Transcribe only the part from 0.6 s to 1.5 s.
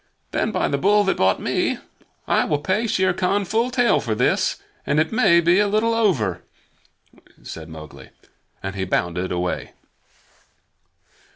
the Bull that bought